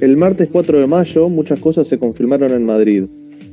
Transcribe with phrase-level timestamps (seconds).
[0.00, 3.06] El martes 4 de mayo muchas cosas se confirmaron en Madrid.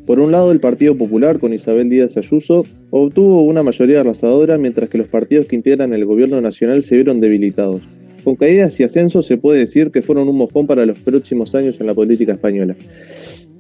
[0.06, 4.88] Por un lado, el Partido Popular, con Isabel Díaz Ayuso, obtuvo una mayoría arrasadora, mientras
[4.88, 7.82] que los partidos que integran el gobierno nacional se vieron debilitados.
[8.24, 11.80] Con caídas y ascensos se puede decir que fueron un mojón para los próximos años
[11.82, 12.76] en la política española.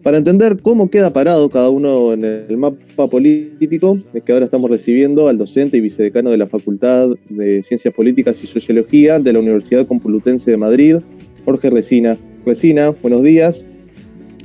[0.03, 4.69] Para entender cómo queda parado cada uno en el mapa político, es que ahora estamos
[4.69, 9.39] recibiendo al docente y vicedecano de la Facultad de Ciencias Políticas y Sociología de la
[9.39, 10.97] Universidad Complutense de Madrid,
[11.45, 12.15] Jorge Resina.
[12.45, 13.65] Resina, buenos días.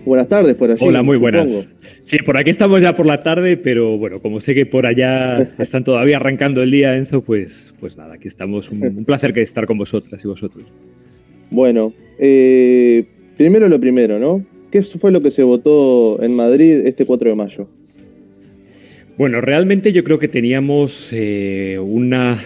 [0.07, 0.85] Buenas tardes por allí.
[0.85, 1.69] Hola, muy buenas.
[2.05, 5.53] Sí, por aquí estamos ya por la tarde, pero bueno, como sé que por allá
[5.59, 8.71] están todavía arrancando el día, Enzo, pues, pues nada, aquí estamos.
[8.71, 10.65] Un, placer que estar con vosotras y vosotros.
[11.51, 13.05] Bueno, eh,
[13.37, 14.45] primero lo primero, ¿no?
[14.71, 17.69] ¿Qué fue lo que se votó en Madrid este 4 de mayo?
[19.21, 22.43] Bueno, realmente yo creo que teníamos eh, una,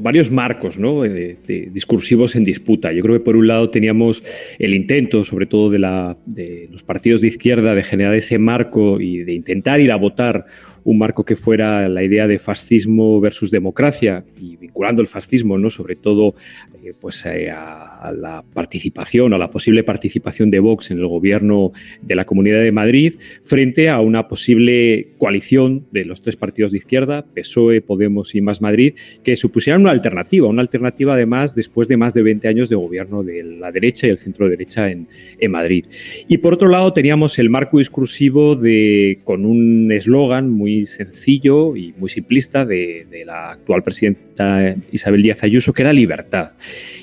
[0.00, 1.00] varios marcos ¿no?
[1.02, 2.92] discursivos en disputa.
[2.92, 4.22] Yo creo que por un lado teníamos
[4.58, 9.00] el intento, sobre todo de, la, de los partidos de izquierda, de generar ese marco
[9.00, 10.44] y de intentar ir a votar
[10.84, 15.70] un marco que fuera la idea de fascismo versus democracia y vinculando el fascismo, ¿no?
[15.70, 16.34] sobre todo
[16.82, 21.70] eh, pues, eh, a, la participación, a la posible participación de Vox en el gobierno
[22.02, 26.78] de la Comunidad de Madrid, frente a una posible coalición de los tres partidos de
[26.78, 31.96] izquierda, PSOE, Podemos y Más Madrid, que supusieran una alternativa, una alternativa además después de
[31.96, 35.06] más de 20 años de gobierno de la derecha y el centro derecha en,
[35.38, 35.84] en Madrid.
[36.28, 41.94] Y por otro lado teníamos el marco discursivo de, con un eslogan muy sencillo y
[41.98, 46.50] muy simplista de, la actual presidenta Isabel Díaz Ayuso, que era libertad.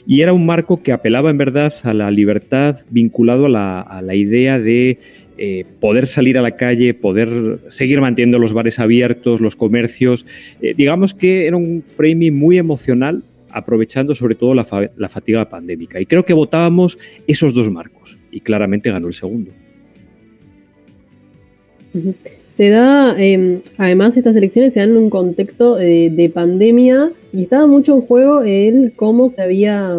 [0.05, 3.49] Y era un marco que apelaba en verdad a la libertad vinculado a
[4.01, 4.99] la, idea de
[5.37, 10.25] eh, poder salir a la calle, poder seguir manteniendo los bares abiertos, los comercios.
[10.61, 15.99] Eh, digamos que era un framing muy emocional, aprovechando sobre todo la, la, fatiga pandémica.
[15.99, 19.51] Y creo que votábamos esos dos marcos y claramente ganó el segundo.
[22.49, 27.67] Se da, em, además estas elecciones se dan en un contexto de, pandemia y estaba
[27.67, 29.95] mucho en juego el cómo se había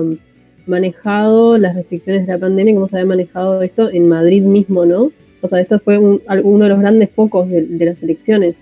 [0.67, 5.13] manejado las restricciones de la pandemia, cómo se había manejado esto en Madrid mismo, ¿no?
[5.41, 8.57] O sea, esto fue uno de los grandes focos de las elecciones.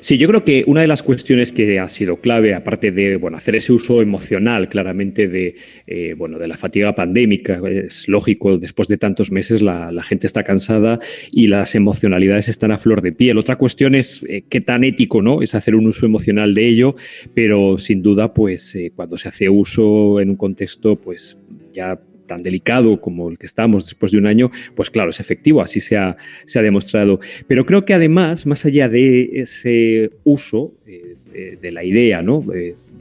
[0.00, 3.36] Sí, yo creo que una de las cuestiones que ha sido clave, aparte de bueno,
[3.36, 5.54] hacer ese uso emocional claramente de,
[5.86, 10.42] eh, bueno, de la fatiga pandémica, es lógico, después de tantos meses la, gente está
[10.42, 10.98] cansada
[11.32, 13.38] y las emocionalidades están a flor de piel.
[13.38, 15.42] Otra cuestión es eh, qué tan ético ¿no?
[15.42, 16.96] es hacer un uso emocional de ello,
[17.34, 21.38] pero sin duda, pues eh, cuando se hace uso en un contexto, pues
[21.72, 22.00] ya
[22.32, 25.80] tan delicado como el que estamos después de un año, pues claro, es efectivo, así
[25.80, 26.16] se ha,
[26.46, 27.20] se ha demostrado.
[27.46, 32.42] Pero creo que además, más allá de ese uso eh, de, la idea, ¿no?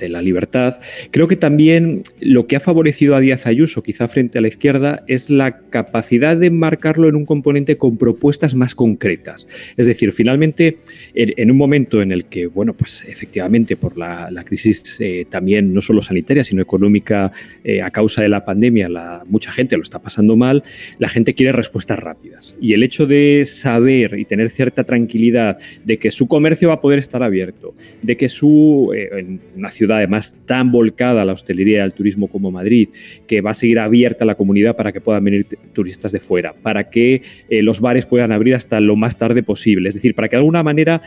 [0.10, 0.80] La libertad.
[1.12, 5.04] Creo que también lo que ha favorecido a Díaz Ayuso, quizá frente a la izquierda,
[5.08, 9.48] es la capacidad de marcarlo en un componente con propuestas más concretas.
[9.78, 10.78] Es decir, finalmente,
[11.14, 15.82] en, un momento en el que, bueno, pues efectivamente por la, crisis eh, también no
[15.82, 17.32] solo sanitaria, sino económica
[17.64, 20.64] eh, a causa de la pandemia, la, mucha gente lo está pasando mal,
[20.98, 22.56] la gente quiere respuestas rápidas.
[22.60, 26.82] Y el hecho de saber y tener cierta tranquilidad de que su comercio va a
[26.82, 31.34] poder estar abierto, de que su, eh, en una ciudad además tan volcada a la
[31.34, 32.90] hostelería y al turismo como Madrid,
[33.28, 36.90] que va a seguir abierta la comunidad para que puedan venir turistas de fuera, para
[36.90, 40.36] que eh, los bares puedan abrir hasta lo más tarde posible, es decir, para que
[40.36, 41.02] de alguna manera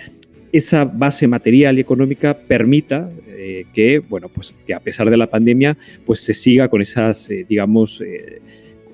[0.53, 5.29] esa base material y económica permita eh, que, bueno, pues que a pesar de la
[5.29, 8.03] pandemia, pues se siga con esas, eh, digamos,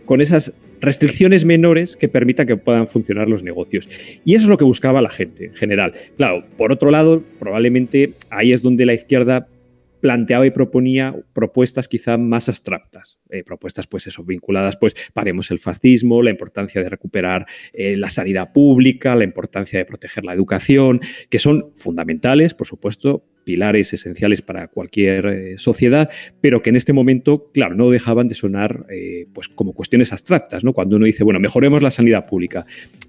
[0.06, 3.88] con esas restricciones menores que permitan que puedan funcionar los negocios.
[4.24, 5.92] Y eso es lo que buscaba la gente en general.
[6.16, 9.48] Claro, por otro lado, probablemente ahí es donde la izquierda
[10.00, 15.58] planteaba y proponía propuestas quizá más abstractas, eh, propuestas pues eso, vinculadas pues paremos el
[15.58, 21.00] fascismo, la importancia de recuperar eh, la sanidad pública, la importancia de proteger la educación,
[21.28, 26.92] que son fundamentales, por supuesto, pilares esenciales para cualquier eh, sociedad, pero que en este
[26.92, 30.72] momento, claro, no dejaban de sonar eh, pues como cuestiones abstractas, ¿no?
[30.72, 32.64] Cuando uno dice, bueno, mejoremos la sanidad pública,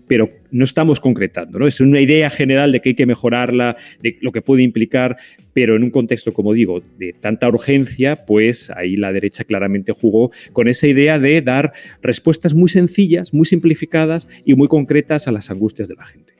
[0.07, 1.67] pero no estamos concretando, ¿no?
[1.67, 5.17] Es una idea general de que hay que mejorarla, de lo que puede implicar,
[5.53, 10.31] pero en un contexto, como digo, de tanta urgencia, pues ahí la derecha claramente jugó
[10.53, 15.51] con esa idea de dar respuestas muy sencillas, muy simplificadas y muy concretas a las
[15.51, 16.33] angustias de la gente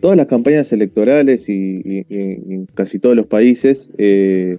[0.00, 4.58] todas las campañas electorales y, en casi todos los países, eh,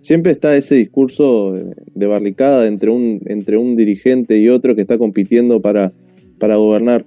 [0.00, 1.54] siempre está ese discurso
[1.94, 5.92] de barricada entre un, entre un dirigente y otro que está compitiendo para,
[6.38, 7.04] para gobernar.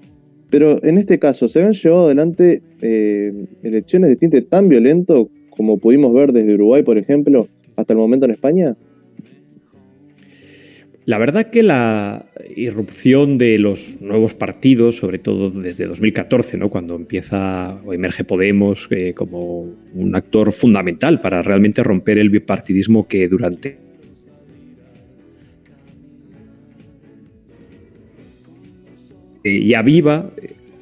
[0.50, 3.34] Pero en este caso, ¿se han llevado adelante eh,
[3.64, 8.26] elecciones de tinte tan violento como pudimos ver desde Uruguay, por ejemplo, hasta el momento
[8.26, 8.76] en España?
[11.06, 16.70] La verdad que la irrupción de los nuevos partidos, sobre todo desde 2014, ¿no?
[16.70, 19.64] cuando empieza o emerge Podemos eh, como
[19.94, 23.78] un actor fundamental para realmente romper el bipartidismo que durante
[29.44, 30.32] y aviva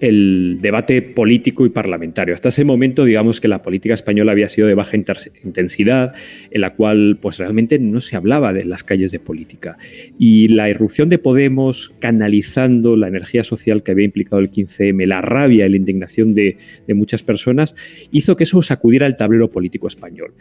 [0.01, 2.33] el debate político y parlamentario.
[2.33, 6.13] Hasta ese momento, digamos que la política española había sido de baja intensidad,
[6.49, 9.77] en la cual pues realmente no se hablaba de las calles de política.
[10.17, 15.21] Y la irrupción de Podemos, canalizando la energía social que había implicado el 15M, la
[15.21, 16.57] rabia y la indignación de,
[16.87, 17.75] de muchas personas,
[18.11, 20.33] hizo que eso sacudiera el tablero político español.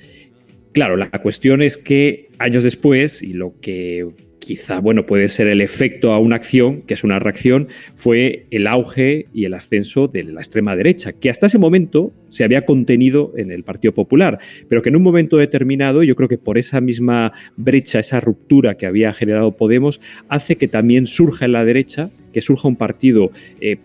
[0.73, 4.09] Claro, la cuestión es que años después, y lo que
[4.50, 8.67] quizá, bueno, puede ser el efecto a una acción, que es una reacción, fue el
[8.67, 13.32] auge y el ascenso de la extrema derecha, que hasta ese momento se había contenido
[13.37, 16.81] en el Partido Popular, pero que en un momento determinado, yo creo que por esa
[16.81, 22.11] misma brecha, esa ruptura que había generado Podemos, hace que también surja en la derecha,
[22.32, 23.31] que surja un partido
[23.61, 23.76] eh,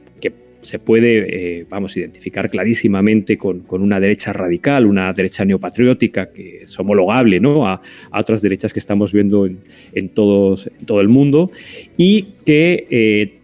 [0.65, 6.79] se puede, eh, vamos, identificar clarísimamente con, una derecha radical, una derecha neopatriótica que es
[6.79, 7.67] homologable ¿no?
[7.67, 7.81] a,
[8.11, 11.51] otras derechas que estamos viendo en, todos, todo el mundo
[11.97, 13.39] y que eh,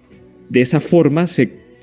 [0.49, 1.25] de esa forma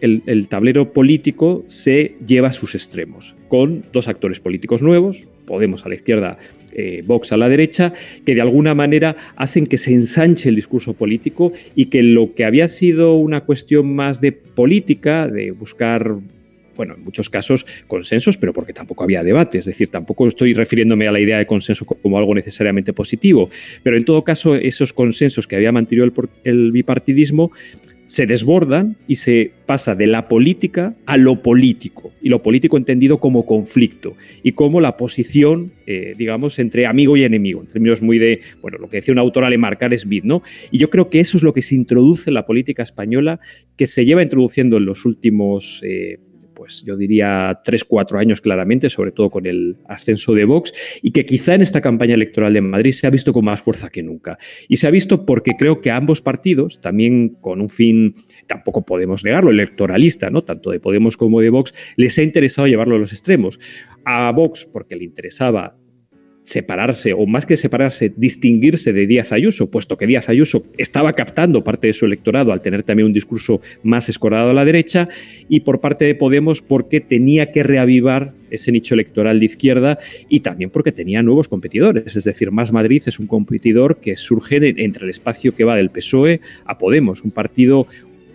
[0.01, 5.87] el, el, tablero político se lleva a sus extremos, con dos actores políticos nuevos, Podemos
[5.87, 6.37] a la izquierda
[6.73, 7.93] eh, Vox a la derecha,
[8.25, 12.45] que de alguna manera hacen que se ensanche el discurso político y que lo que
[12.45, 16.17] había sido una cuestión más de política, de buscar
[16.77, 19.59] bueno, en muchos casos consensos, pero porque tampoco había debate.
[19.59, 23.51] Es decir, tampoco estoy refiriéndome a la idea de consenso como algo necesariamente positivo,
[23.83, 26.09] pero en todo caso esos consensos que había mantenido
[26.45, 27.51] el bipartidismo
[28.09, 33.21] se desbordan y se pasa de la política a lo político, y lo político entendido
[33.21, 38.19] como conflicto, y como la posición, eh, digamos, entre amigo y enemigo, en términos muy
[38.19, 40.43] de, bueno, lo que decía un autor alemán, Carl Schmitt, ¿no?
[40.71, 43.41] Y yo creo que eso es lo que se introduce en la política española,
[43.77, 45.83] que se lleva introduciendo en los últimos...
[45.85, 46.19] Eh,
[46.59, 51.13] pues yo diría tres, cuatro años claramente, sobre todo con el ascenso de Vox, y
[51.13, 54.03] que quizá en esta campaña electoral de Madrid se ha visto con más fuerza que
[54.03, 54.37] nunca.
[54.67, 58.17] Y se ha visto porque creo que ambos partidos, también con un fin,
[58.49, 60.43] tampoco podemos negarlo, electoralista, ¿no?
[60.43, 63.61] tanto de Podemos como de Vox, les ha interesado llevarlo a los extremos.
[64.05, 65.77] A Vox porque le interesaba
[66.49, 71.63] separarse, o más que separarse, distinguirse de Díaz Ayuso, puesto que Díaz Ayuso estaba captando
[71.63, 75.11] parte de su electorado al tener también un discurso más escorado a la derecha,
[75.51, 79.99] y por parte de Podemos porque tenía que reavivar ese nicho electoral de izquierda
[80.31, 82.17] y también porque tenía nuevos competidores.
[82.17, 85.91] Es decir, Más Madrid es un competidor que surge entre el espacio que va del
[85.91, 87.87] PSOE a Podemos, un partido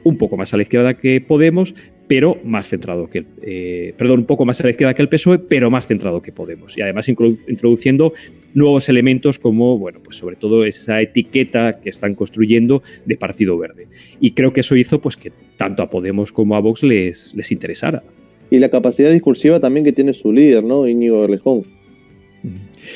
[0.03, 1.73] un poco más a la izquierda que Podemos,
[2.07, 5.39] pero más centrado que, eh, perdón, un poco más a la izquierda que el PSOE,
[5.39, 6.77] pero más centrado que Podemos.
[6.77, 8.13] Y además introduciendo
[8.53, 13.87] nuevos elementos como, bueno, pues sobre todo esa etiqueta que están construyendo de Partido Verde.
[14.19, 17.51] Y creo que eso hizo pues que tanto a Podemos como a Vox les, les
[17.51, 18.03] interesara.
[18.49, 20.87] Y la capacidad discursiva también que tiene su líder, ¿no?
[20.87, 21.63] Íñigo Berlejón.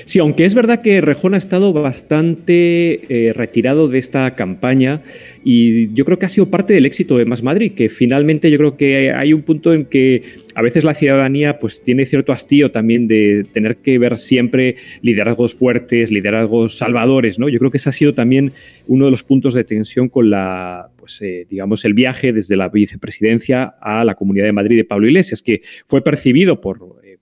[0.06, 5.02] Sí, aunque es verdad que Rejón ha estado bastante eh, retirado de esta campaña
[5.44, 8.58] y yo creo que ha sido parte del éxito de Más Madrid, que finalmente yo
[8.58, 10.24] creo que hay un punto en que
[10.56, 15.54] a veces la ciudadanía pues tiene cierto hastío también de tener que ver siempre liderazgos
[15.54, 17.48] fuertes, liderazgos salvadores, ¿no?
[17.48, 18.52] Yo creo que ese ha sido también
[18.88, 22.70] uno de los puntos de tensión con la, pues eh, digamos, el viaje desde la
[22.70, 27.18] vicepresidencia a la Comunidad de Madrid de Pablo Iglesias, que fue percibido por eh,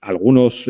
[0.00, 0.68] algunos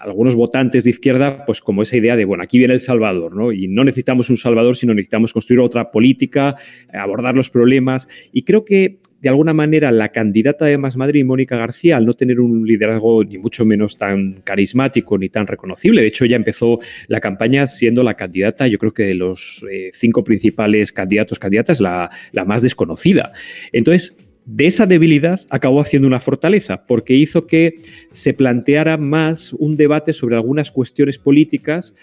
[0.00, 3.52] algunos votantes de izquierda, pues como esa idea de, bueno, aquí viene el Salvador, ¿no?
[3.52, 6.56] Y no necesitamos un Salvador, sino necesitamos construir otra política,
[6.92, 8.08] abordar los problemas.
[8.32, 12.12] Y creo que de alguna manera la candidata de Más Madrid, Mónica García, al no
[12.12, 16.78] tener un liderazgo ni mucho menos tan carismático ni tan reconocible, de hecho ya empezó
[17.08, 21.80] la campaña siendo la candidata, yo creo que de los eh, cinco principales candidatos, candidatas,
[21.80, 23.32] la, la más desconocida.
[23.72, 27.74] Entonces, de esa debilidad acabó haciendo una fortaleza, porque hizo que
[28.12, 31.94] se planteara más un debate sobre algunas cuestiones políticas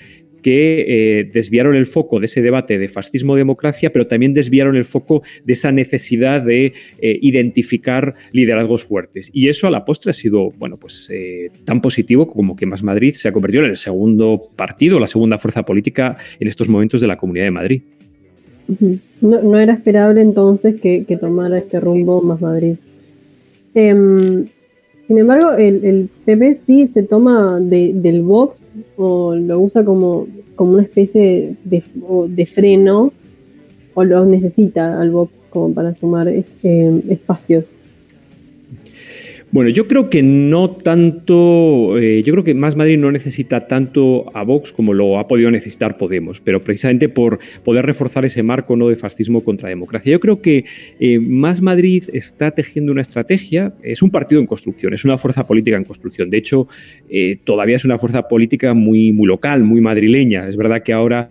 [0.43, 5.23] que eh, desviaron el foco de ese debate de fascismo-democracia, pero también desviaron el foco
[5.45, 9.31] de esa necesidad de eh, identificar liderazgos fuertes.
[9.33, 12.83] Y eso a la postre ha sido, bueno, pues eh, tan positivo como que Más
[12.83, 17.01] Madrid se ha convertido en el segundo partido, la segunda fuerza política en estos momentos
[17.01, 17.81] de la Comunidad de Madrid.
[19.21, 22.75] No, era esperable entonces que, tomara este rumbo más Madrid.
[23.73, 24.45] Em,
[25.07, 30.83] sin embargo, el, PP sí se toma del Vox o lo usa como, como una
[30.83, 33.11] especie de, freno
[33.93, 37.73] o lo necesita al Vox como para sumar em, espacios.
[39.53, 44.25] Bueno, yo creo que no tanto, eh, yo creo que Más Madrid no necesita tanto
[44.35, 48.75] a Vox como lo ha podido necesitar Podemos, pero precisamente por poder reforzar ese marco
[48.75, 48.89] ¿no?
[48.89, 50.11] de fascismo contra democracia.
[50.11, 50.65] Yo creo que
[50.99, 55.45] eh, Más Madrid está tejiendo una estrategia, es un partido en construcción, es una fuerza
[55.45, 56.31] política en construcción.
[56.31, 56.67] De hecho,
[57.07, 60.49] eh, todavía es una fuerza política muy, muy local, muy madrileña.
[60.49, 61.29] Es verdad que ahora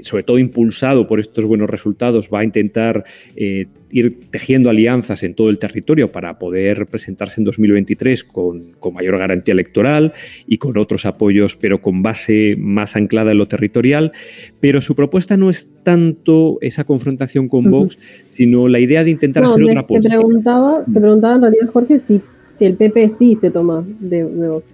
[0.00, 3.04] sobre todo impulsado por estos buenos resultados, va a intentar
[3.36, 9.18] eh, ir tejiendo alianzas en todo el territorio para poder presentarse en 2023 con, mayor
[9.18, 10.12] garantía electoral
[10.46, 14.12] y con otros apoyos, pero con base más anclada en lo territorial.
[14.60, 17.98] Pero su propuesta no es tanto esa confrontación con Vox,
[18.30, 20.14] sino la idea de intentar hacer otra política.
[20.14, 22.20] Te preguntaba, te preguntaba en realidad, Jorge, si,
[22.56, 24.64] si el PP sí se toma de, Vox.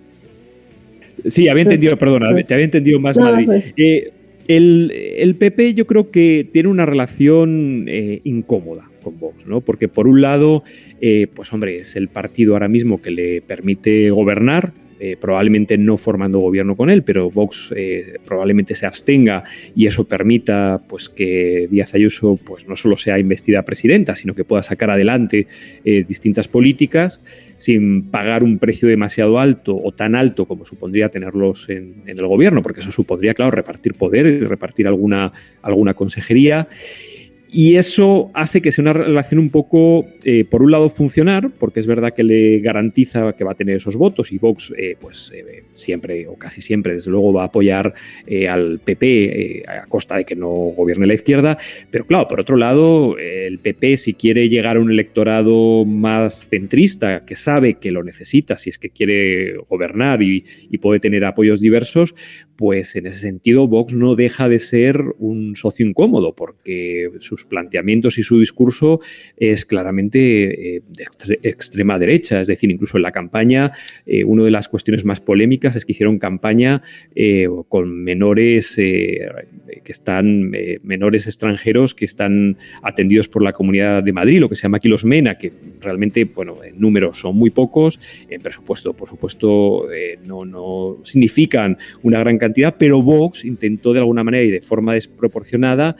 [1.27, 3.47] Sí, había entendido, perdona, te había entendido más Madrid.
[3.47, 3.65] Pues.
[3.77, 4.13] Eh,
[4.49, 9.61] el, PP yo creo que tiene una relación eh, incómoda con Vox, ¿no?
[9.61, 10.65] Porque por un lado,
[11.01, 15.97] eh, pues hombre, es el partido ahora mismo que le permite gobernar, eh, probablemente no
[15.97, 21.69] formando gobierno con él, pero Vox eh, probablemente se abstenga y eso permita pues, que
[21.71, 25.47] Díaz Ayuso pues, no solo sea investida presidenta, sino que pueda sacar adelante
[25.85, 27.23] eh, distintas políticas
[27.55, 32.27] sin pagar un precio demasiado alto o tan alto como supondría tenerlos en, en el
[32.27, 36.67] gobierno, porque eso supondría, claro, repartir poder y repartir alguna, alguna consejería.
[37.51, 41.81] Y eso hace que sea una relación un poco, eh, por un lado, funcionar, porque
[41.81, 45.33] es verdad que le garantiza que va a tener esos votos y Vox, eh, pues
[45.35, 47.95] eh, siempre o casi siempre, desde luego, va a apoyar
[48.49, 51.57] al PP a costa de que no gobierne la izquierda.
[51.91, 57.25] Pero claro, por otro lado, el PP, si quiere llegar a un electorado más centrista,
[57.25, 61.61] que sabe que lo necesita si es que quiere gobernar y, y puede tener apoyos
[61.61, 62.15] diversos,
[62.59, 68.19] pues en ese sentido Vox no deja de ser un socio incómodo, porque sus planteamientos
[68.19, 69.01] y su discurso
[69.37, 72.41] es claramente eh, de extrema derecha.
[72.41, 73.73] Es decir, incluso en la campaña,
[74.07, 76.83] eh, una de las cuestiones más polémicas es que hicieron campaña
[77.15, 80.51] eh, con menores que están,
[80.83, 84.89] menores extranjeros que están atendidos por la Comunidad de Madrid, lo que se llama aquí
[84.89, 89.87] los MENA, que realmente, bueno, en números son muy pocos, en presupuesto, por supuesto,
[90.27, 94.95] no, no significan una gran cantidad pero Vox intentó de alguna manera y de forma
[94.95, 95.97] desproporcionada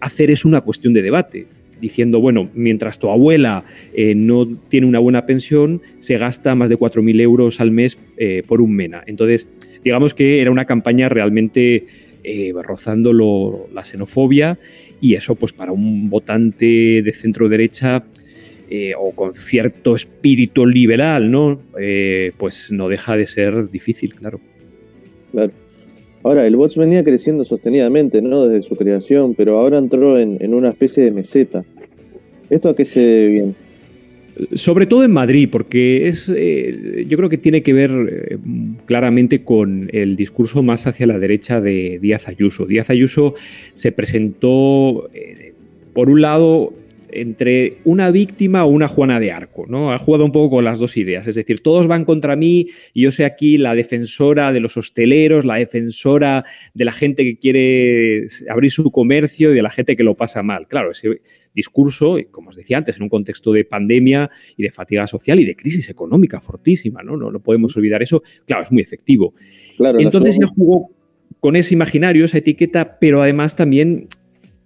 [0.00, 1.46] hacer eso una cuestión de debate
[1.80, 3.64] diciendo, bueno, mientras tu abuela
[3.94, 8.42] eh, no tiene una buena pensión, se gasta más de 4.000 euros al mes eh,
[8.46, 9.02] por un MENA.
[9.06, 9.48] Entonces,
[9.82, 11.86] digamos que era una campaña realmente
[12.22, 13.12] eh, rozando
[13.72, 14.58] la xenofobia
[15.00, 18.04] y eso, pues para un votante de centro derecha
[18.98, 21.60] o con cierto espíritu liberal, ¿no?
[22.36, 24.38] pues no deja de ser difícil, claro.
[25.32, 25.52] Claro.
[26.22, 28.46] Ahora, el bots venía creciendo sostenidamente, ¿no?
[28.46, 31.64] Desde su creación, pero ahora entró en, una especie de meseta.
[32.50, 33.54] ¿Esto a qué se debe bien?
[34.54, 38.38] Sobre todo en Madrid, porque es, eh, yo creo que tiene que ver eh,
[38.86, 42.66] claramente con el discurso más hacia la derecha de Díaz Ayuso.
[42.66, 43.34] Díaz Ayuso
[43.74, 45.52] se presentó, eh,
[45.94, 46.72] por un lado,
[47.12, 49.92] entre una víctima o una Juana de Arco, ¿no?
[49.92, 53.02] Ha jugado un poco con las dos ideas, es decir, todos van contra mí y
[53.02, 58.26] yo soy aquí la defensora de los hosteleros, la defensora de la gente que quiere
[58.48, 60.66] abrir su comercio y de la gente que lo pasa mal.
[60.68, 61.20] Claro, ese
[61.54, 65.44] discurso, como os decía antes, en un contexto de pandemia y de fatiga social y
[65.44, 67.16] de crisis económica fortísima, ¿no?
[67.16, 68.22] No, no podemos olvidar eso.
[68.46, 69.34] Claro, es muy efectivo.
[69.98, 70.90] Entonces ya jugó
[71.40, 74.08] con ese imaginario, esa etiqueta, pero además también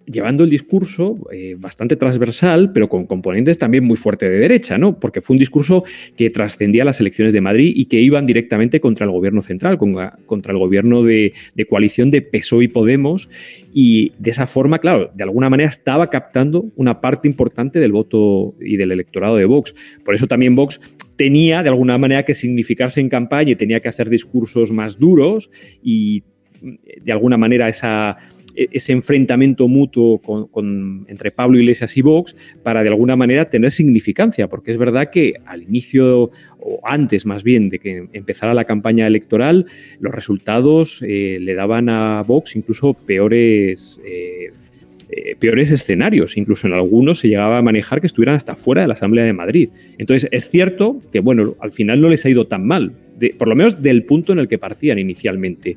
[0.06, 4.98] llevando el discurso eh, bastante transversal, pero con componentes también muy fuertes de derecha, ¿no?
[4.98, 5.84] Porque fue un discurso
[6.16, 10.52] que trascendía las elecciones de Madrid y que iban directamente contra el gobierno central, contra
[10.52, 11.32] el gobierno de,
[11.68, 13.30] coalición de PSOE y Podemos,
[13.72, 18.54] y de esa forma, claro, de alguna manera estaba captando una parte importante del voto
[18.60, 19.74] y del electorado de Vox.
[20.04, 20.80] Por eso también Vox
[21.16, 25.50] tenía de alguna manera que significarse en campaña y tenía que hacer discursos más duros
[25.82, 26.24] y
[27.02, 28.16] de alguna manera esa
[28.54, 30.20] ese enfrentamiento mutuo
[31.08, 35.34] entre Pablo Iglesias y Vox para de alguna manera tener significancia, porque es verdad que
[35.46, 39.66] al inicio, o antes más bien de que empezara la campaña electoral,
[40.00, 44.00] los resultados eh, le daban a Vox incluso peores...
[44.04, 44.48] Eh,
[45.16, 48.88] eh, peores escenarios, incluso en algunos se llegaba a manejar que estuvieran hasta fuera de
[48.88, 49.68] la Asamblea de Madrid.
[49.98, 52.94] Entonces, es cierto que, bueno, al final no les ha ido tan mal,
[53.38, 55.76] por lo menos del punto en el que partían inicialmente.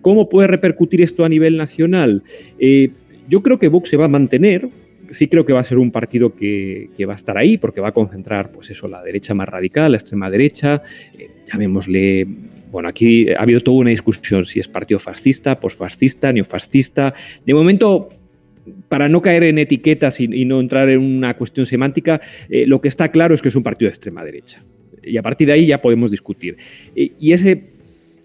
[0.00, 2.22] ¿Cómo puede repercutir esto a nivel nacional?
[2.58, 2.90] Eh,
[3.28, 4.68] yo creo que Vox se va a mantener.
[5.10, 7.88] Sí creo que va a ser un partido que, va a estar ahí porque va
[7.88, 10.82] a concentrar, pues eso, la derecha más radical, la extrema derecha,
[11.18, 12.26] eh, llamémosle
[12.70, 17.12] bueno, aquí ha habido toda una discusión si es partido fascista, posfascista, neofascista.
[17.44, 18.10] De momento
[18.88, 22.86] para no caer en etiquetas y, no entrar en una cuestión semántica, eh, lo que
[22.86, 24.62] está claro es que es un partido de extrema derecha.
[25.02, 26.56] Y a partir de ahí ya podemos discutir.
[26.94, 27.79] y ese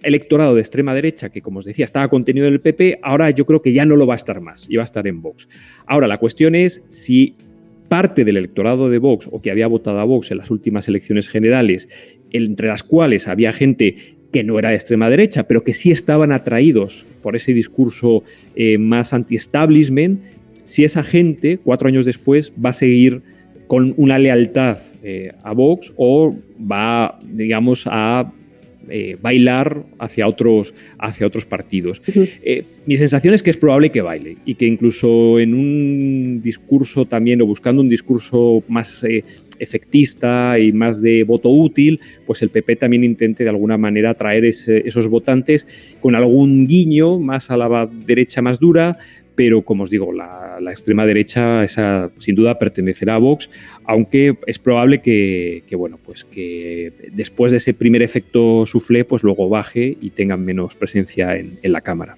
[0.06, 3.46] electorado de extrema derecha, que como os decía, estaba contenido en el PP, ahora yo
[3.46, 5.50] creo que ya no lo va a estar más, y va a estar en Vox.
[5.86, 7.34] Ahora, la cuestión es si
[7.90, 11.28] parte del electorado de Vox o que había votado a Vox en las últimas elecciones
[11.28, 11.90] generales,
[12.32, 13.96] entre las cuales había gente
[14.32, 18.24] que no era de extrema derecha, pero que sí estaban atraídos por ese discurso
[18.56, 20.22] eh, más anti-establishment,
[20.64, 23.22] si esa gente, cuatro años después, va a seguir
[23.68, 28.32] con una lealtad eh, a Vox o va, digamos, a
[28.90, 32.02] eh, bailar hacia otros, hacia otros partidos.
[32.44, 37.06] Eh, mi sensación es que es probable que baile y que incluso en un discurso
[37.06, 39.24] también o buscando un discurso más eh,
[39.60, 44.46] efectista y más de voto útil, pues el PP también intente de alguna manera atraer
[44.46, 48.98] esos votantes con algún guiño más a la derecha más dura,
[49.36, 53.50] pero como os digo, la, extrema derecha esa sin duda pertenecerá a Vox,
[53.86, 59.50] aunque es probable que, bueno, pues que después de ese primer efecto suflé, pues luego
[59.50, 62.18] baje y tengan menos presencia en, la Cámara.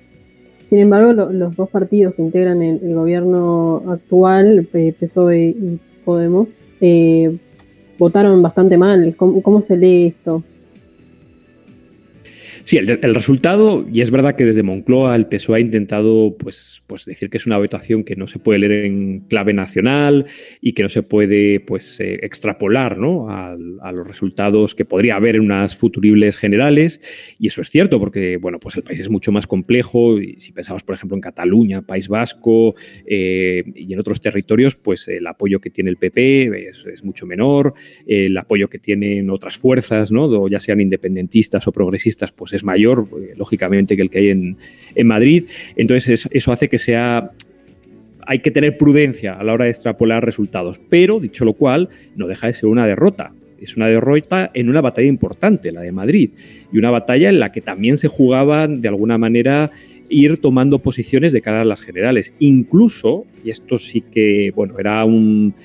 [0.66, 4.68] Sin embargo, los dos partidos que integran el, gobierno actual,
[5.00, 7.36] PSOE y Podemos, eh,
[7.98, 9.16] votaron bastante mal.
[9.18, 10.44] ¿Cómo se lee esto?
[12.68, 17.06] Sí, el, resultado, y es verdad que desde Moncloa el PSOE ha intentado pues, pues
[17.06, 20.26] decir que es una votación que no se puede leer en clave nacional
[20.60, 23.30] y que no se puede pues, eh, extrapolar ¿no?
[23.30, 27.00] a, los resultados que podría haber en unas futuribles generales.
[27.40, 30.18] Y eso es cierto, porque bueno, pues el país es mucho más complejo.
[30.36, 35.26] Si pensamos, por ejemplo, en Cataluña, País Vasco eh, y en otros territorios, pues el
[35.26, 37.76] apoyo que tiene el PP es, es mucho menor.
[38.06, 40.50] El apoyo que tienen otras fuerzas, ¿no?
[40.50, 44.58] ya sean independentistas o progresistas, pues es mayor, eh, lógicamente, que el que hay en,
[45.06, 45.46] Madrid.
[45.76, 47.32] Entonces, eso hace que sea
[48.28, 50.82] hay que tener prudencia a la hora de extrapolar resultados.
[50.90, 53.32] Pero, dicho lo cual, no deja de ser una derrota.
[53.62, 56.32] Es una derrota en una batalla importante, la de Madrid,
[56.72, 59.72] y una batalla en la que también se jugaban, de alguna manera,
[60.10, 62.34] ir tomando posiciones de cara a las generales.
[62.40, 65.56] Incluso, y esto sí que, bueno, era un,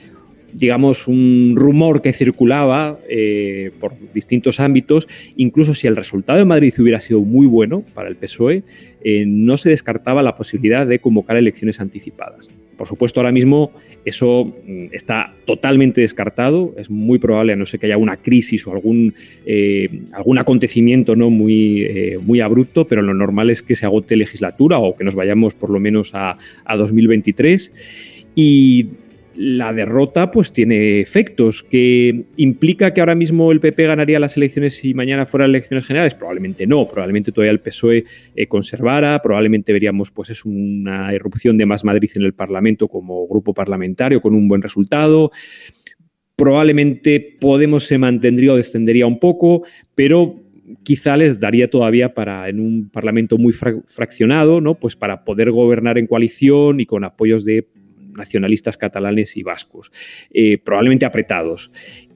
[0.54, 6.72] digamos, un rumor que circulaba eh, por distintos ámbitos, incluso si el resultado de Madrid
[6.78, 8.62] hubiera sido muy bueno para el PSOE,
[9.04, 12.50] eh, no se descartaba la posibilidad de convocar elecciones anticipadas.
[12.76, 13.72] Por supuesto, ahora mismo
[14.04, 16.74] eso mm, está totalmente descartado.
[16.76, 19.14] Es muy probable, a no ser que haya una crisis o algún,
[19.46, 21.30] eh, algún acontecimiento ¿no?
[21.30, 21.88] muy,
[22.22, 25.70] muy abrupto, pero lo normal es que se agote legislatura o que nos vayamos por
[25.70, 27.72] lo menos a, a 2023.
[28.34, 28.86] Y
[29.44, 34.76] la derrota pues tiene efectos que implica que ahora mismo el PP ganaría las elecciones
[34.76, 38.04] si mañana fueran elecciones generales probablemente no probablemente todavía el PSOE
[38.36, 43.26] eh, conservara probablemente veríamos pues es una erupción de más Madrid en el Parlamento como
[43.26, 45.32] grupo parlamentario con un buen resultado
[46.36, 49.64] probablemente Podemos se mantendría o descendería un poco
[49.96, 50.40] pero
[50.82, 54.74] quizá les daría todavía para en un parlamento muy fraccionado, ¿no?
[54.74, 57.68] Pues para poder gobernar en coalición y con apoyos de
[58.16, 59.90] nacionalistas catalanes y vascos,
[60.32, 61.70] eh, probablemente apretados.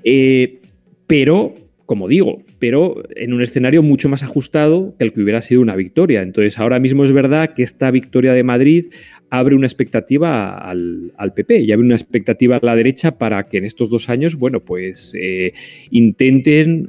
[0.05, 0.61] Eh,
[1.07, 1.55] pero,
[1.85, 5.77] como digo, pero en un escenario mucho más ajustado que el que hubiera sido una
[5.77, 6.23] victoria.
[6.23, 8.87] Entonces, ahora mismo es verdad que esta victoria de Madrid
[9.31, 13.65] abre una expectativa al, PP y abre una expectativa a la derecha para que en
[13.65, 15.53] estos dos años, bueno, pues eh,
[15.91, 16.89] intenten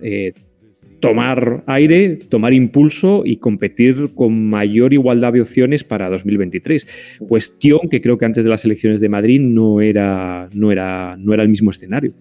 [0.99, 6.87] tomar aire, tomar impulso y competir con mayor igualdad de opciones para 2023.
[7.27, 11.33] Cuestión que creo que antes de las elecciones de Madrid no era, no era, no
[11.33, 12.11] era el mismo escenario.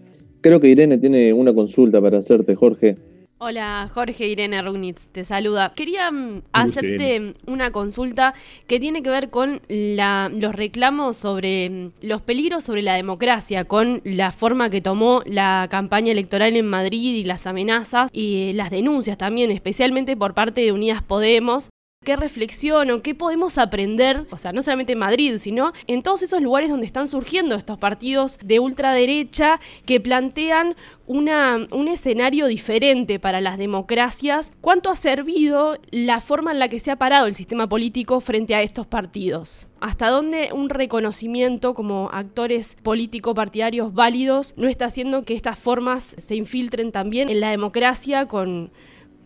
[0.40, 2.96] Creo que Irene tiene una consulta para hacerte, Jorge.
[3.38, 5.75] Hola Jorge Irene Rugnitz, te saluda.
[5.75, 8.33] Quería mm, hacerte una consulta
[8.66, 14.01] que tiene que ver con los reclamos sobre mm, los peligros sobre la democracia, con
[14.05, 19.18] la forma que tomó la campaña electoral en Madrid y las amenazas y las denuncias
[19.18, 21.68] también, especialmente por parte de Unidas Podemos,
[22.06, 26.22] qué reflexión o qué podemos aprender, o sea, no solamente en Madrid, sino en todos
[26.22, 30.76] esos lugares donde están surgiendo estos partidos de ultraderecha que plantean
[31.08, 34.52] un escenario diferente para las democracias.
[34.60, 38.54] ¿Cuánto ha servido la forma en la que se ha parado el sistema político frente
[38.54, 39.66] a estos partidos?
[39.80, 46.36] ¿Hasta dónde un reconocimiento como actores político-partidarios válidos no está haciendo que estas formas se
[46.36, 48.70] infiltren también en la democracia con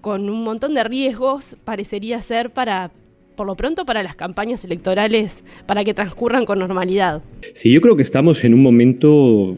[0.01, 2.91] con un montón de riesgos, parecería ser para,
[3.37, 7.23] por lo pronto, para las campañas electorales, para que transcurran con normalidad.
[7.55, 9.57] Sí, yo creo que estamos en un momento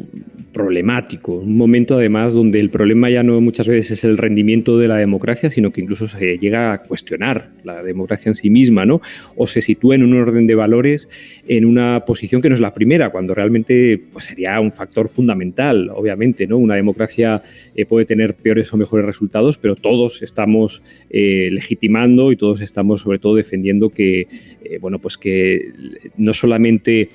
[0.52, 4.88] problemático, un momento además donde el problema ya no muchas veces es el rendimiento de
[4.88, 9.00] la democracia, sino que incluso se llega a cuestionar la democracia en sí misma, ¿no?
[9.36, 11.08] O se sitúa en un orden de valores
[11.48, 15.90] en una posición que no es la primera, cuando realmente pues, sería un factor fundamental,
[15.94, 16.58] obviamente, ¿no?
[16.58, 17.42] Una democracia
[17.74, 23.00] eh, puede tener peores o mejores resultados, pero todos estamos eh, legitimando y todos estamos
[23.00, 24.26] sobre todo defendiendo que,
[24.64, 25.72] eh, bueno, pues que
[26.16, 27.08] no solamente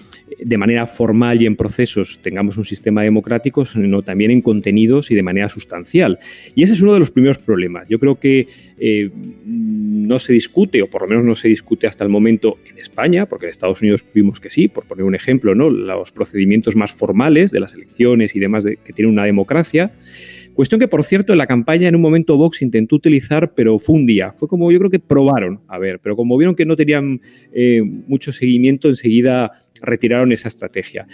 [0.47, 5.15] de manera formal y en procesos tengamos un sistema democrático, sino también en contenidos y
[5.15, 6.19] de manera sustancial.
[6.55, 7.87] Y ese es uno de los primeros problemas.
[7.89, 8.47] Yo creo que
[8.79, 9.09] eh,
[9.45, 13.25] no se discute, o por lo menos no se discute hasta el momento en España,
[13.25, 15.69] porque en Estados Unidos vimos que sí, por poner un ejemplo, ¿no?
[15.69, 19.91] los procedimientos más formales de las elecciones y demás de, que tiene una democracia.
[20.57, 23.95] Cuestión que, por cierto, en la campaña en un momento Vox intentó utilizar, pero fue
[23.95, 24.31] un día.
[24.31, 27.21] Fue como yo creo que probaron, a ver, pero como vieron que no tenían
[27.53, 31.07] eh, mucho seguimiento, enseguida retiraron esa estrategia.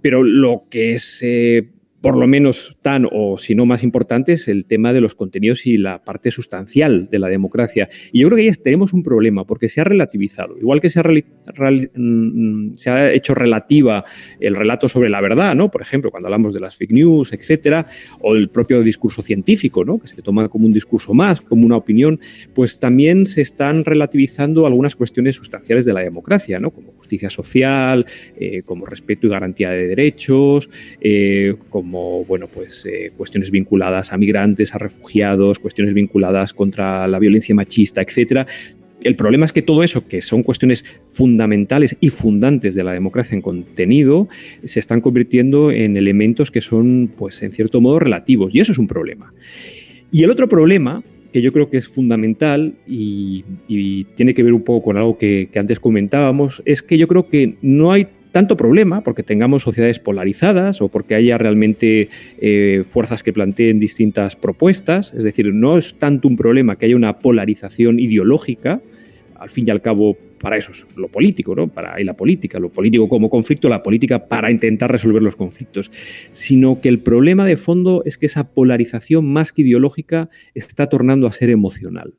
[0.00, 1.68] Pero lo que es eh,
[2.00, 5.66] por lo menos tan o si no más importante es el tema de los contenidos
[5.66, 7.88] y la parte sustancial de la democracia.
[8.12, 10.58] Y yo creo que ahí tenemos un problema porque se ha relativizado.
[10.58, 14.04] Igual que se ha, mm, se ha hecho relativa
[14.38, 15.70] el relato sobre la verdad, ¿no?
[15.70, 17.86] Por ejemplo, cuando hablamos de las fake news, etcétera,
[18.20, 19.98] o el propio discurso científico, ¿no?
[19.98, 22.18] Que se toma como un discurso más, como una opinión,
[22.54, 26.70] pues también se están relativizando algunas cuestiones sustanciales de la democracia, ¿no?
[26.70, 28.06] Como justicia social,
[28.38, 34.12] eh, como respeto y garantía de derechos, eh, como como bueno, pues, eh, cuestiones vinculadas
[34.12, 38.46] a migrantes, a refugiados, cuestiones vinculadas contra la violencia machista, etc.
[39.02, 43.34] El problema es que todo eso, que son cuestiones fundamentales y fundantes de la democracia
[43.34, 44.28] en contenido,
[44.62, 48.54] se están convirtiendo en elementos que son, pues, en cierto modo, relativos.
[48.54, 49.34] Y eso es un problema.
[50.12, 53.44] Y el otro problema, que yo creo que es fundamental y,
[54.14, 57.28] tiene que ver un poco con algo que, que antes comentábamos, es que yo creo
[57.28, 62.08] que no hay tanto problema porque tengamos sociedades polarizadas o porque haya realmente
[62.40, 65.12] eh, fuerzas que planteen distintas propuestas.
[65.14, 68.80] Es decir, no es tanto un problema que haya una polarización ideológica,
[69.38, 71.68] al fin y al cabo para eso es lo político, ¿no?
[71.68, 75.90] Para y la política, lo político como conflicto, la política para intentar resolver los conflictos,
[76.30, 81.26] sino que el problema de fondo es que esa polarización más que ideológica está tornando
[81.26, 82.14] a ser emocional.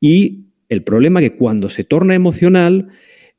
[0.00, 2.88] Y el problema es que cuando se torna emocional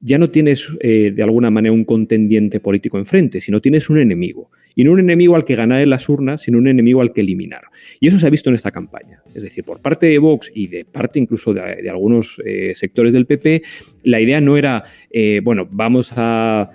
[0.06, 4.52] ya no tienes eh, de alguna manera un contendiente político enfrente, sino tienes un enemigo.
[4.76, 7.22] Y no un enemigo al que ganar en las urnas, sino un enemigo al que
[7.22, 7.64] eliminar.
[8.00, 9.24] Y eso se ha visto en esta campaña.
[9.34, 13.26] Es decir, por parte de Vox y de parte incluso de, algunos eh, sectores del
[13.26, 13.64] PP,
[14.04, 16.70] la idea no era, eh, bueno, vamos a,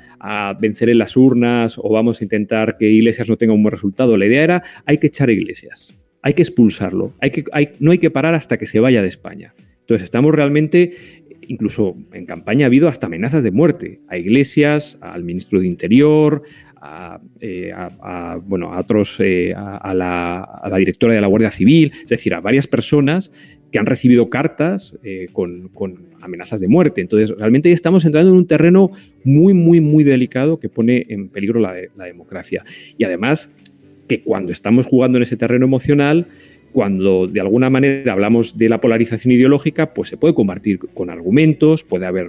[0.61, 4.17] vencer en las urnas o vamos a intentar que Iglesias no tenga un buen resultado.
[4.17, 7.45] La idea era, hay que echar a Iglesias, hay que expulsarlo, hay que,
[7.79, 9.55] no hay que parar hasta que se vaya de España.
[9.83, 10.93] Entonces estamos realmente
[11.51, 16.43] incluso en campaña ha habido hasta amenazas de muerte a iglesias, al ministro de Interior,
[16.81, 17.73] a, eh,
[18.47, 22.69] bueno, a otros, eh, a, la, directora de la Guardia Civil, es decir, a varias
[22.69, 23.33] personas
[23.73, 25.71] que han recibido cartas eh, con,
[26.21, 27.01] amenazas de muerte.
[27.01, 28.93] Entonces, realmente estamos entrando en un terreno
[29.25, 32.63] muy, muy, muy delicado que pone en peligro la, la democracia.
[32.97, 33.57] Y además,
[34.07, 36.27] que cuando estamos jugando en ese terreno emocional,
[36.73, 41.85] cuando de alguna manera hablamos de la polarización ideológica, pues se puede combatir con argumentos,
[41.85, 42.29] puede haber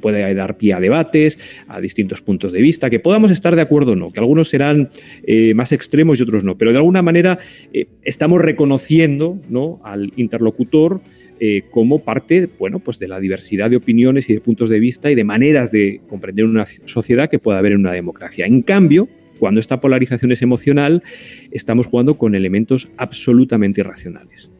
[0.00, 3.92] puede dar pie a debates, a distintos puntos de vista, que podamos estar de acuerdo
[3.92, 4.88] o no, que algunos serán
[5.24, 7.38] eh, más extremos y otros no, pero de alguna manera
[7.72, 9.80] eh, estamos reconociendo ¿no?
[9.82, 11.00] al interlocutor
[11.40, 15.10] eh, como parte bueno, pues de la diversidad de opiniones y de puntos de vista
[15.10, 18.46] y de maneras de comprender una sociedad que pueda haber en una democracia.
[18.46, 21.02] En cambio, cuando esta polarización es emocional,
[21.50, 24.50] estamos jugando con elementos absolutamente irracionales,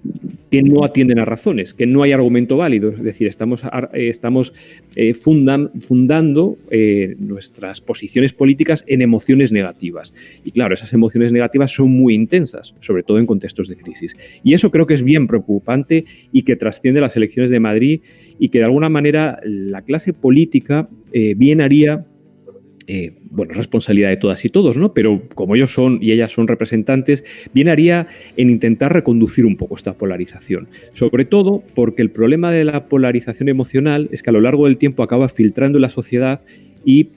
[0.51, 2.91] que no atienden a razones, que no hay argumento válido.
[2.91, 4.53] Es decir, estamos, eh, estamos
[4.95, 10.15] eh, fundando eh, nuestras posiciones políticas en emociones negativas.
[10.45, 14.17] Y claro, esas emociones negativas son muy intensas, sobre todo en contextos de crisis.
[14.43, 18.01] Y eso creo que es bien preocupante y que trasciende las elecciones de Madrid
[18.39, 22.05] y que de alguna manera la clase política bien haría
[22.89, 24.95] eh, bueno, responsabilidad de todas y todos, ¿no?
[24.95, 29.75] Pero como ellos son y ellas son representantes, bien haría en intentar reconducir un poco
[29.75, 30.69] esta polarización.
[30.93, 34.79] Sobre todo porque el problema de la polarización emocional es que a lo largo del
[34.79, 36.41] tiempo acaba filtrando la sociedad
[36.85, 37.09] y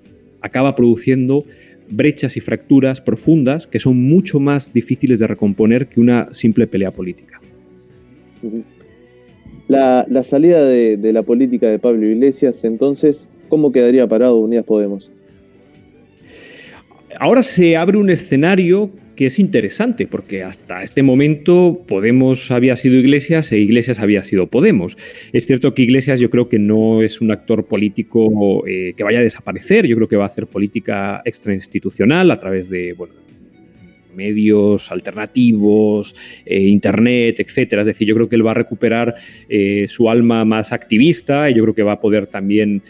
[0.41, 1.45] acaba produciendo
[1.91, 6.89] brechas y fracturas profundas que son mucho más difíciles de recomponer que una simple pelea
[6.89, 7.39] política.
[9.67, 15.11] La, salida de la política de Pablo Iglesias, entonces, ¿cómo quedaría parado Unidas Podemos?
[17.21, 22.95] Ahora se abre un escenario que es interesante, porque hasta este momento Podemos había sido
[22.95, 24.97] Iglesias e Iglesias había sido Podemos.
[25.33, 29.19] Es cierto que Iglesias yo creo que no es un actor político eh, que vaya
[29.19, 33.15] a desaparecer, yo creo que va a hacer política extrainstitucional a través de, bueno,
[34.15, 37.81] medios alternativos, eh, internet, etcétera.
[37.81, 39.13] Es decir, yo creo que él va a recuperar
[39.49, 42.81] eh, su alma más activista y yo creo que va a poder también,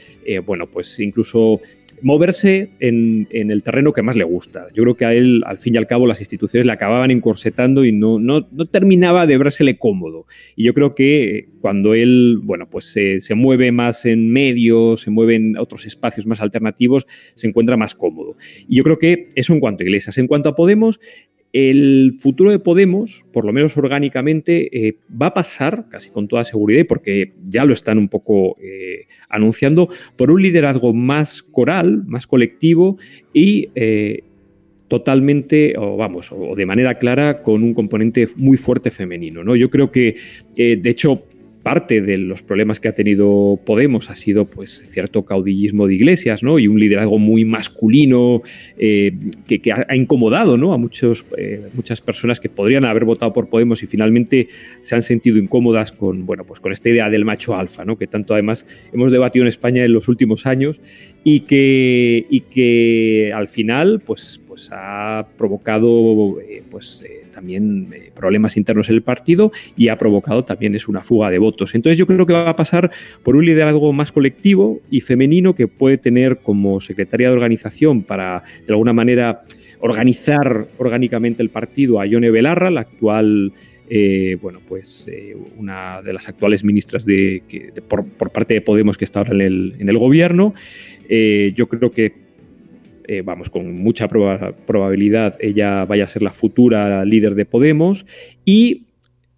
[0.45, 1.59] bueno, pues incluso
[2.01, 4.67] moverse en, el terreno que más le gusta.
[4.73, 7.85] Yo creo que a él, al fin y al cabo, las instituciones le acababan encorsetando
[7.85, 10.25] y no, no, terminaba de versele cómodo.
[10.55, 15.11] Y yo creo que cuando él, bueno, pues se, se, mueve más en medios, se
[15.11, 18.35] mueve en otros espacios más alternativos, se encuentra más cómodo.
[18.67, 20.17] Y yo creo que eso en cuanto a Iglesias.
[20.17, 20.99] En cuanto a Podemos,
[21.51, 26.43] el futuro de Podemos, por lo menos orgánicamente, eh, va a pasar, casi con toda
[26.43, 32.27] seguridad, porque ya lo están un poco eh, anunciando, por un liderazgo más coral, más
[32.27, 32.97] colectivo
[33.33, 34.23] y eh,
[34.87, 39.43] totalmente, o vamos, o de manera clara, con un componente muy fuerte femenino.
[39.43, 39.55] ¿no?
[39.55, 40.15] Yo creo que,
[40.55, 41.23] de hecho,
[41.63, 46.43] parte de los problemas que ha tenido Podemos ha sido pues cierto caudillismo de iglesias
[46.43, 46.59] ¿no?
[46.59, 48.41] y un liderazgo muy masculino
[48.77, 49.11] eh,
[49.45, 50.73] que, ha, incomodado ¿no?
[50.73, 54.47] a muchos, eh, muchas personas que podrían haber votado por Podemos y finalmente
[54.81, 57.97] se han sentido incómodas con, bueno, pues con esta idea del macho alfa, ¿no?
[57.97, 60.81] que tanto además hemos debatido en España en los últimos años
[61.23, 67.03] y que, y que al final pues, pues ha provocado eh, pues,
[67.39, 71.39] también eh, problemas internos en el partido y ha provocado también es una fuga de
[71.39, 71.73] votos.
[71.73, 72.91] Entonces yo creo que va a pasar
[73.23, 78.43] por un liderazgo más colectivo y femenino que puede tener como secretaria de organización para
[78.67, 79.39] de alguna manera
[79.79, 83.53] organizar orgánicamente el partido a Ione Belarra, la actual
[83.89, 87.41] eh, bueno, pues eh, una de las actuales ministras de,
[87.87, 90.53] por, parte de Podemos que está ahora en el, en el gobierno.
[91.09, 92.28] yo creo que
[93.11, 98.05] eh, vamos, con mucha probabilidad ella vaya a ser la futura líder de Podemos.
[98.45, 98.85] Y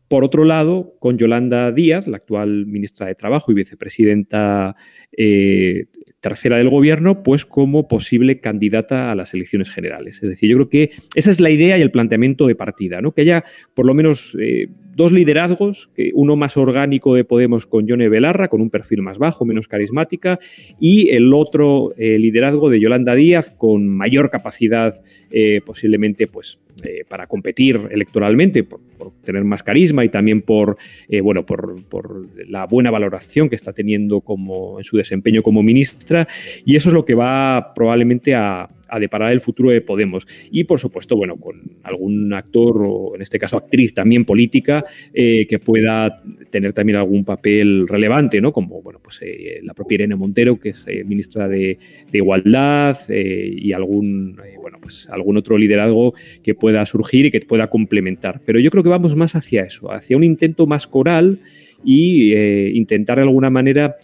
[0.09, 4.75] por otro lado, con Yolanda Díaz, la actual ministra de Trabajo y vicepresidenta
[5.15, 5.85] eh,
[6.19, 10.19] tercera del gobierno, pues como posible candidata a las elecciones generales.
[10.21, 13.13] Es decir, yo creo que esa es la idea y el planteamiento de partida, ¿no?
[13.13, 18.09] que haya por lo menos eh, dos liderazgos, uno más orgánico de Podemos con Yone
[18.09, 20.39] Belarra, con un perfil más bajo, menos carismática,
[20.79, 24.93] y el otro eh, liderazgo de Yolanda Díaz con mayor capacidad
[25.31, 28.81] eh, posiblemente pues, eh, para competir electoralmente, por,
[29.23, 30.77] tener más carisma y también por,
[31.23, 36.27] bueno, por, por, la buena valoración que está teniendo como, en su desempeño como ministra,
[36.65, 40.27] y eso es lo que va probablemente a a deparar el futuro de Podemos.
[40.51, 45.47] Y por supuesto, bueno, con algún actor o en este caso actriz también política eh,
[45.47, 48.51] que pueda tener también algún papel relevante, ¿no?
[48.51, 51.79] Como, bueno, pues eh, la propia Irene Montero, que es eh, ministra de,
[52.11, 58.41] Igualdad y algún, bueno, pues algún otro liderazgo que pueda surgir y que pueda complementar.
[58.45, 61.39] Pero yo creo que vamos más hacia eso, hacia un intento más coral
[61.83, 62.35] y
[62.77, 63.95] intentar de alguna manera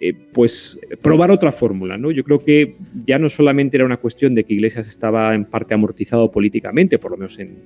[0.00, 1.96] eh, pues probar otra fórmula.
[1.96, 2.10] ¿no?
[2.10, 5.74] Yo creo que ya no solamente era una cuestión de que Iglesias estaba en parte
[5.74, 7.56] amortizado políticamente, por lo menos en,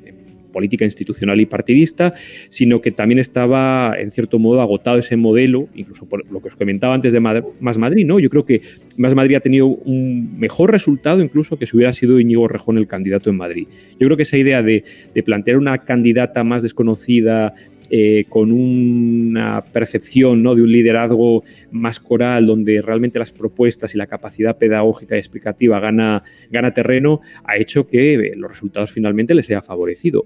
[0.50, 2.12] política institucional y partidista,
[2.48, 6.56] sino que también estaba en cierto modo agotado ese modelo, incluso por lo que os
[6.56, 8.04] comentaba antes de Más Madrid.
[8.04, 8.18] ¿no?
[8.18, 8.60] Yo creo que
[8.96, 12.86] Más Madrid ha tenido un mejor resultado incluso que si hubiera sido Íñigo Rejón el
[12.86, 13.68] candidato en Madrid.
[13.98, 17.54] Yo creo que esa idea de, de plantear una candidata más desconocida,
[17.92, 20.54] eh, con una percepción ¿no?
[20.54, 25.80] de un liderazgo más coral, donde realmente las propuestas y la capacidad pedagógica y explicativa
[25.80, 30.24] gana, gana terreno, ha hecho que eh, los resultados finalmente les haya favorecido,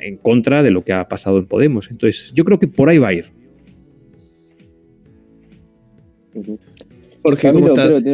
[0.00, 1.90] en contra de lo que ha pasado en Podemos.
[1.90, 3.26] Entonces, yo creo que por ahí va a ir.
[7.22, 8.04] Jorge, ¿cómo estás?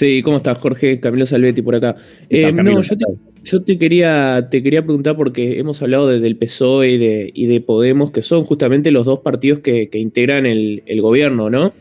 [0.00, 0.98] Sí, ¿cómo estás, Jorge?
[0.98, 1.94] Camilo Salvetti por acá.
[2.30, 3.04] Eh, no, yo te,
[3.44, 7.44] yo te quería, te quería preguntar porque hemos hablado desde el PSOE y de, y
[7.44, 11.74] de Podemos, que son justamente los dos partidos que, integran el, gobierno, ¿no?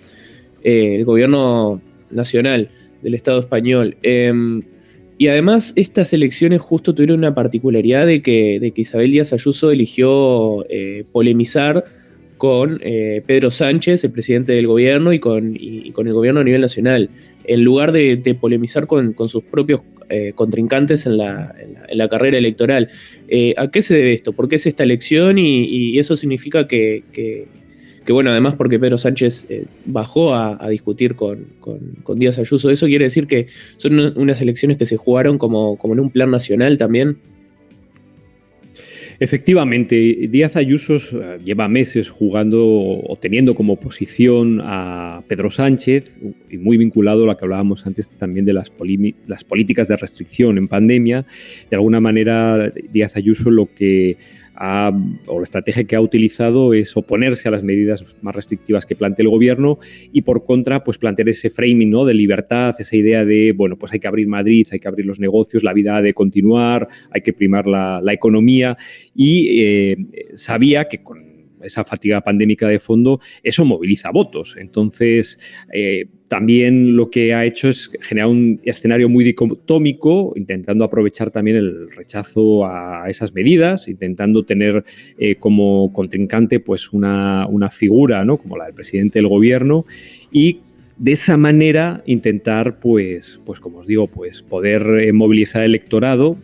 [0.66, 2.68] Eh, el gobierno nacional
[3.02, 3.96] del Estado español.
[4.04, 4.64] Em,
[5.18, 9.72] y además, estas elecciones justo tuvieron una particularidad de que, de que Isabel Díaz Ayuso
[9.72, 11.86] eligió eh, polemizar
[12.40, 15.60] con eh, Pedro Sánchez, el presidente del gobierno, y con,
[15.94, 17.10] con, el gobierno a nivel nacional,
[17.44, 21.54] en lugar de, polemizar con, con, sus propios eh, contrincantes en la,
[22.10, 22.88] carrera electoral.
[23.28, 24.32] Eh, ¿A qué se debe esto?
[24.32, 25.38] ¿Por qué es esta elección?
[25.38, 27.04] Y, eso significa que,
[28.08, 31.46] bueno, además porque Pedro Sánchez eh, bajó a, discutir con,
[32.16, 36.10] Díaz Ayuso, ¿eso quiere decir que son unas elecciones que se jugaron como en un
[36.10, 37.18] plan nacional también?
[39.22, 39.96] Efectivamente,
[40.30, 46.78] Díaz Ayuso eh, lleva meses jugando o teniendo como oposición a Pedro Sánchez, y muy
[46.78, 51.26] vinculado a lo que hablábamos antes también de las, políticas de restricción en pandemia.
[51.70, 54.16] De alguna manera, Díaz Ayuso lo que
[54.60, 59.24] o la estrategia que ha utilizado es oponerse a las medidas más restrictivas que plantea
[59.24, 59.78] el gobierno
[60.12, 62.06] y por contra, pues plantear ese framing ¿no?
[62.06, 65.20] de libertad, esa idea de, bueno, pues hay que abrir Madrid, hay que abrir los
[65.20, 68.76] negocios, la vida ha de continuar, hay que primar la, economía
[69.16, 69.98] y eh,
[70.34, 71.29] sabía que con
[71.64, 74.56] esa fatiga pandémica de fondo, eso moviliza votos.
[74.58, 75.40] Entonces,
[75.74, 81.58] eh, también lo que ha hecho es generar un escenario muy dicotómico, intentando aprovechar también
[81.58, 84.84] el rechazo a esas medidas, intentando tener
[85.18, 88.38] eh, como contrincante pues una, figura ¿no?
[88.38, 89.86] como la del presidente del gobierno
[90.32, 90.60] y
[91.00, 96.38] de esa manera intentar pues, pues como os digo, pues poder eh, movilizar el electorado,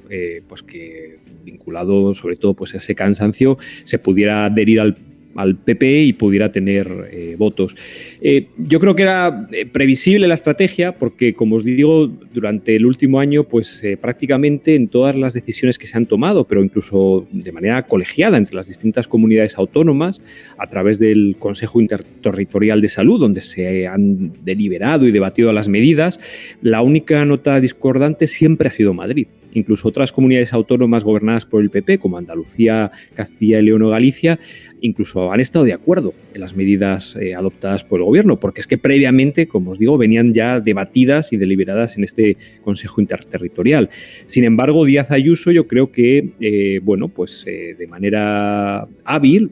[0.49, 4.97] pues que vinculado sobre todo pues a ese cansancio, se pudiera adherir al
[5.35, 7.75] al PP y pudiera tener eh, votos.
[8.21, 12.85] Eh, yo creo que era eh, previsible la estrategia porque, como os digo, durante el
[12.85, 17.51] último año, pues prácticamente en todas las decisiones que se han tomado, pero incluso de
[17.51, 20.21] manera colegiada entre las distintas comunidades autónomas,
[20.57, 26.19] a través del Consejo Interterritorial de Salud, donde se han deliberado y debatido las medidas,
[26.61, 29.27] la única nota discordante siempre ha sido Madrid.
[29.53, 34.37] Incluso otras comunidades autónomas gobernadas por el PP, como Andalucía, Castilla y León o Galicia,
[34.81, 38.67] incluso han estado de acuerdo en las medidas eh, adoptadas por el gobierno, porque es
[38.67, 43.89] que previamente, como os digo, venían ya debatidas y deliberadas en este Consejo Interterritorial.
[44.25, 49.51] Sin embargo, Díaz Ayuso yo creo que, eh, bueno, pues eh, de manera hábil,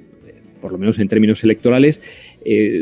[0.61, 2.01] por lo menos en términos electorales,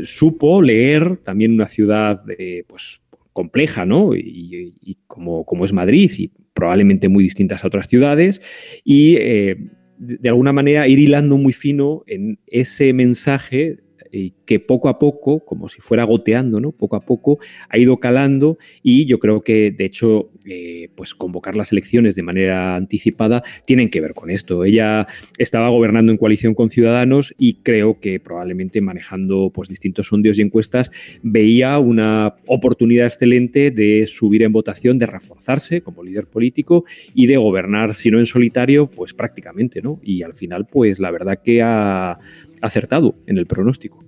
[0.04, 2.22] supo leer también una ciudad
[2.68, 3.02] pues
[3.34, 4.16] compleja, ¿no?
[4.16, 8.40] Y, como, como, es Madrid y probablemente muy distintas a otras ciudades
[8.84, 9.18] y
[10.02, 13.78] de alguna manera ir hilando muy fino en ese mensaje
[14.46, 16.72] que poco a poco, como si fuera goteando, ¿no?
[16.72, 21.56] Poco a poco ha ido calando y yo creo que, de hecho, eh, pues convocar
[21.56, 24.66] las elecciones de manera anticipada tienen que ver con esto.
[24.66, 30.40] Ella estaba gobernando en coalición con Ciudadanos y creo que probablemente manejando pues distintos sondeos
[30.40, 30.92] y encuestas
[31.24, 37.38] veía una oportunidad excelente de subir en votación, de reforzarse como líder político y de
[37.38, 40.00] gobernar, si no en solitario, pues prácticamente, ¿no?
[40.04, 42.18] Y al final, pues la verdad que ha
[42.62, 44.00] acertado en el pronóstico.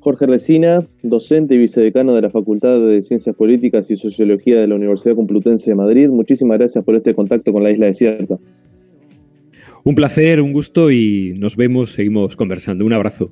[0.00, 4.76] Jorge Resina, docente y vicedecano de la Facultad de Ciencias Políticas y Sociología de la
[4.76, 8.38] Universidad Complutense de Madrid, muchísimas gracias por este contacto con la Isla Desierta.
[9.84, 12.84] Un placer, un gusto y nos vemos, seguimos conversando.
[12.84, 13.30] Un abrazo.